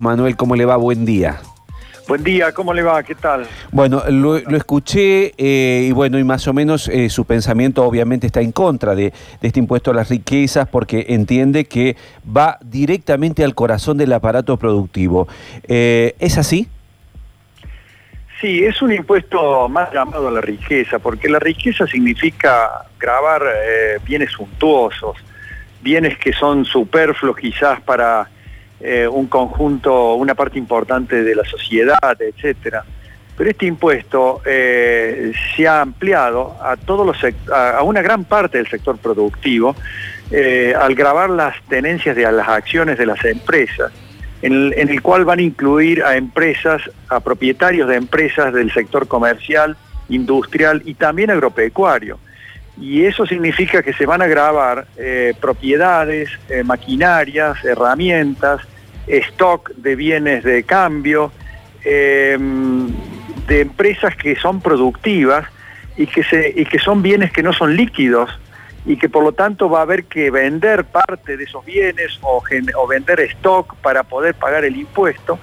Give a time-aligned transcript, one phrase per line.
[0.00, 0.76] Manuel, ¿cómo le va?
[0.76, 1.40] Buen día.
[2.06, 3.02] Buen día, ¿cómo le va?
[3.02, 3.48] ¿Qué tal?
[3.72, 8.40] Bueno, lo, escuché eh, y bueno, y más o menos eh, su pensamiento obviamente está
[8.40, 13.98] en contra de, este impuesto a las riquezas porque entiende que va directamente al corazón
[13.98, 15.26] del aparato productivo.
[15.66, 16.68] Eh, ¿Es así?
[18.40, 23.42] Sí, es un impuesto más llamado a la riqueza, porque la riqueza significa grabar
[24.06, 25.16] bienes suntuosos,
[25.82, 28.28] bienes que son superfluos quizás para
[28.80, 32.84] eh, un conjunto, una parte importante de la sociedad, etcétera.
[33.36, 37.16] Pero este impuesto eh, se ha ampliado a, todos los
[37.52, 39.74] a una gran parte del sector productivo
[40.30, 43.90] eh, al grabar las tenencias de las acciones de las empresas,
[44.42, 49.76] en el, cual van a incluir a empresas, a propietarios de empresas del sector comercial,
[50.08, 52.20] industrial y también agropecuario
[52.80, 54.86] y eso significa que se van a grabar
[55.40, 56.30] propiedades,
[56.64, 58.60] maquinarias, herramientas,
[59.08, 61.32] stock de bienes de cambio,
[61.84, 62.88] em,
[63.46, 65.46] de empresas que son productivas
[65.96, 68.30] y que, se, y que son bienes que no son líquidos
[68.86, 72.42] y que por lo tanto va a haber que vender parte de esos bienes o,
[72.76, 75.38] o vender stock para poder pagar el impuesto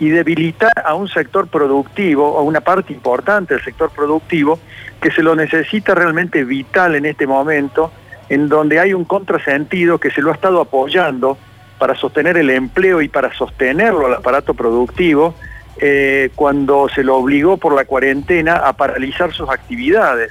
[0.00, 4.58] y debilitar a un sector productivo, a una parte importante del sector productivo,
[5.00, 7.92] que se lo necesita realmente vital en este momento,
[8.28, 11.38] en donde hay un contrasentido que se lo ha estado apoyando
[11.82, 15.34] para sostener el empleo y para sostenerlo al aparato productivo,
[15.78, 20.30] eh, cuando se lo obligó por la cuarentena a paralizar sus actividades.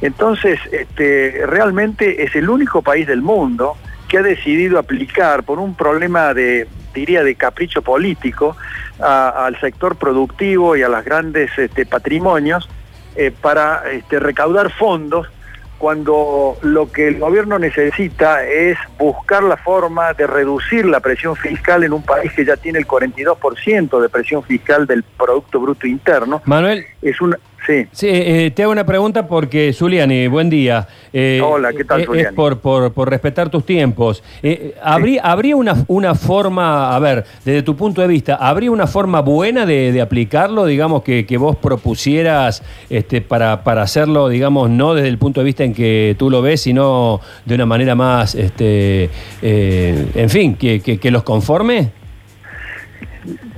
[0.00, 3.76] Entonces, este, realmente es el único país del mundo
[4.08, 8.56] que ha decidido aplicar por un problema de, diría, de capricho político,
[8.98, 12.66] al sector productivo y a los grandes este, patrimonios
[13.14, 15.26] eh, para este, recaudar fondos
[15.78, 21.84] cuando lo que el gobierno necesita es buscar la forma de reducir la presión fiscal
[21.84, 26.42] en un país que ya tiene el 42% de presión fiscal del Producto Bruto Interno.
[26.44, 26.84] Manuel.
[27.00, 27.38] Es una,
[27.92, 28.06] Sí.
[28.08, 30.88] Eh, te hago una pregunta porque, Zuliani, buen día.
[31.12, 32.28] Eh, Hola, ¿qué tal, Zuliani?
[32.28, 34.22] Es por, por, respetar tus tiempos.
[34.82, 39.20] ¿habría, ¿Habría una, una forma, a ver, desde tu punto de vista, ¿habría una forma
[39.20, 45.18] buena de, aplicarlo, digamos, que, vos propusieras este, para, para hacerlo, digamos, no desde el
[45.18, 49.10] punto de vista en que tú lo ves, sino de una manera más, este,
[49.42, 51.98] eh, en fin, que, que los conforme?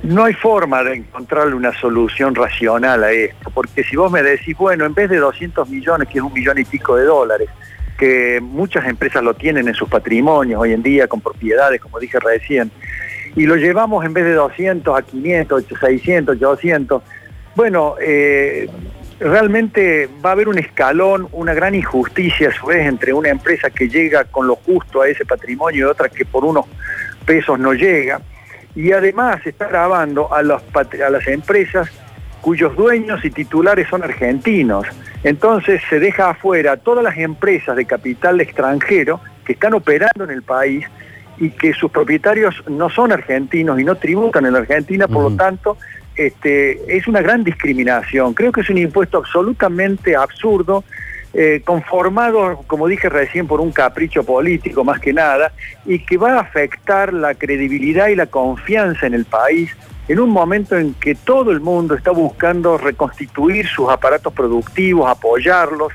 [0.03, 4.57] No hay forma de encontrarle una solución racional a esto, porque si vos me decís,
[4.57, 7.49] bueno, en vez de 200 millones, que es un millón y pico de dólares,
[7.97, 12.19] que muchas empresas lo tienen en sus patrimonios hoy en día con propiedades, como dije
[12.19, 12.71] recién,
[13.35, 17.03] y lo llevamos en vez de 200 a 500, 600, 800,
[17.55, 18.67] bueno, eh,
[19.19, 23.69] realmente va a haber un escalón, una gran injusticia a su vez entre una empresa
[23.69, 26.65] que llega con lo justo a ese patrimonio y otra que por unos
[27.25, 28.19] pesos no llega
[28.75, 31.89] y además está grabando a, los, a las empresas
[32.41, 34.85] cuyos dueños y titulares son argentinos.
[35.23, 40.41] Entonces se deja afuera todas las empresas de capital extranjero que están operando en el
[40.41, 40.85] país
[41.37, 45.35] y que sus propietarios no son argentinos y no tributan en la Argentina, por lo
[45.35, 45.77] tanto,
[46.15, 48.33] este, es una gran discriminación.
[48.33, 50.83] Creo que es un impuesto absolutamente absurdo
[51.33, 55.51] eh, conformado, como dije recién, por un capricho político más que nada,
[55.85, 59.75] y que va a afectar la credibilidad y la confianza en el país
[60.07, 65.93] en un momento en que todo el mundo está buscando reconstituir sus aparatos productivos, apoyarlos,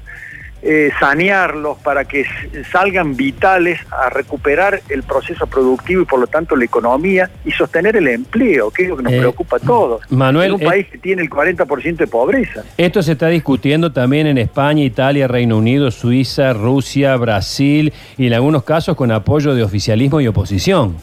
[0.68, 2.24] eh, sanearlos para que
[2.72, 7.96] salgan vitales a recuperar el proceso productivo y por lo tanto la economía y sostener
[7.96, 10.00] el empleo, que es lo que nos eh, preocupa a todos.
[10.10, 12.64] Manuel, un país que tiene el 40% de pobreza.
[12.76, 18.34] Esto se está discutiendo también en España, Italia, Reino Unido, Suiza, Rusia, Brasil y en
[18.34, 20.96] algunos casos con apoyo de oficialismo y oposición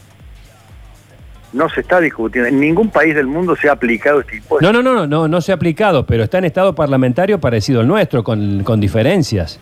[1.54, 2.50] no se está discutiendo.
[2.50, 4.72] En ningún país del mundo se ha aplicado este impuesto.
[4.72, 7.88] No, no, no, no, no se ha aplicado, pero está en estado parlamentario parecido al
[7.88, 9.60] nuestro, con, diferencias.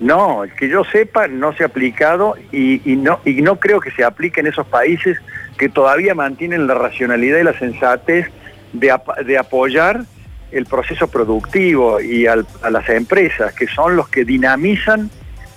[0.00, 4.02] No, que yo sepa, no se ha aplicado y, no, y no creo que se
[4.02, 5.18] aplique en esos países
[5.58, 8.26] que todavía mantienen la racionalidad y la sensatez
[8.72, 10.04] de, de apoyar
[10.52, 12.36] el proceso productivo y a
[12.70, 15.10] las empresas, que son los que dinamizan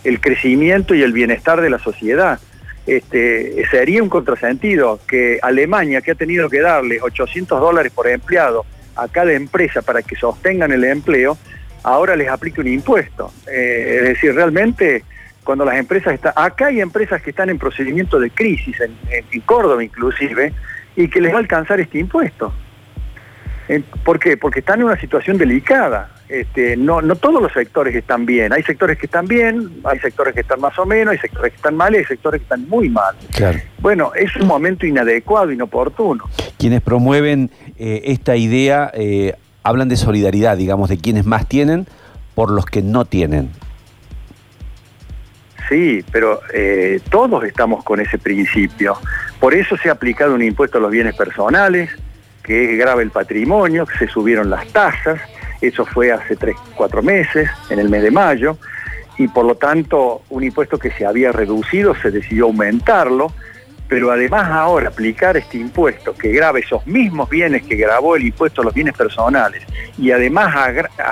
[0.03, 2.39] el crecimiento y el bienestar de la sociedad
[2.85, 8.65] este, sería un contrasentido que Alemania, que ha tenido que darle 800 dólares por empleado
[8.95, 11.37] a cada empresa para que sostengan el empleo,
[11.83, 13.31] ahora les aplique un impuesto.
[13.47, 15.03] Eh, es decir, realmente
[15.43, 19.83] cuando las empresas están, acá hay empresas que están en procedimiento de crisis, en, Córdoba
[19.83, 20.53] inclusive,
[20.95, 22.53] y que les va a alcanzar este impuesto.
[24.03, 24.37] ¿Por qué?
[24.37, 26.12] Porque están en una situación delicada.
[26.33, 28.51] Este, no, no todos los sectores están bien.
[28.53, 31.57] Hay sectores que están bien, hay sectores que están más o menos, hay sectores que
[31.57, 33.15] están mal y hay sectores que están muy mal.
[33.31, 33.59] Claro.
[33.79, 36.25] Bueno, es un momento inadecuado, inoportuno.
[36.57, 41.85] Quienes promueven eh, esta idea eh, hablan de solidaridad, digamos, de quienes más tienen
[42.33, 43.51] por los que no tienen.
[45.69, 48.97] Sí, pero eh, todos estamos con ese principio.
[49.39, 51.91] Por eso se ha aplicado un impuesto a los bienes personales,
[52.43, 55.21] que grava el patrimonio, que se subieron las tasas,
[55.67, 58.57] eso fue hace tres, cuatro meses, en el mes de mayo,
[59.17, 63.31] y por lo tanto un impuesto que se había reducido se decidió aumentarlo,
[63.87, 68.61] pero además ahora aplicar este impuesto que grave esos mismos bienes que grabó el impuesto
[68.61, 69.63] a los bienes personales
[69.97, 70.55] y además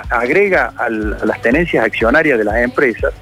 [0.09, 3.13] agrega a las tenencias accionarias de las empresas,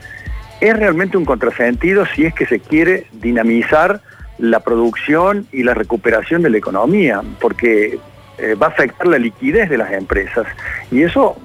[0.62, 4.02] es realmente un contrasentido si es que se quiere dinamizar
[4.38, 8.00] la producción y la recuperación de la economía, porque
[8.40, 10.48] eh, va a afectar la liquidez de las empresas
[10.92, 11.38] y eso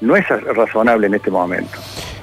[0.00, 1.78] no es razonable en este momento.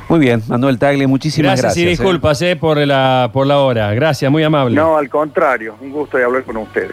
[0.09, 1.63] Muy bien, Manuel Tagle, muchísimas gracias.
[1.63, 1.89] Gracias y ¿eh?
[1.91, 3.93] disculpas eh, por, la, por la hora.
[3.93, 4.75] Gracias, muy amable.
[4.75, 6.91] No, al contrario, un gusto de hablar con ustedes.